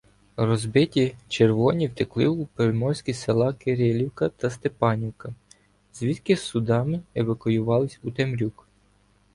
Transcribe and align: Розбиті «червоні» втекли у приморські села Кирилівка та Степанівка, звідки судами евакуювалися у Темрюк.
Розбиті 0.37 1.15
«червоні» 1.27 1.87
втекли 1.87 2.27
у 2.27 2.45
приморські 2.45 3.13
села 3.13 3.53
Кирилівка 3.53 4.29
та 4.29 4.49
Степанівка, 4.49 5.33
звідки 5.93 6.35
судами 6.35 7.01
евакуювалися 7.15 7.99
у 8.03 8.11
Темрюк. 8.11 8.67